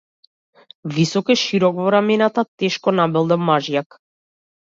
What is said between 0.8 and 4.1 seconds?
Висок е, широк во рамената, тешко набилдан мажјак.